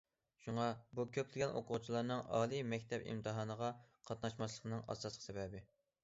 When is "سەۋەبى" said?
5.29-5.63